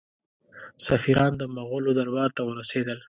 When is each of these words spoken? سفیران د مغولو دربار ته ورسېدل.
سفیران 0.87 1.31
د 1.37 1.43
مغولو 1.55 1.91
دربار 1.99 2.29
ته 2.37 2.41
ورسېدل. 2.43 2.97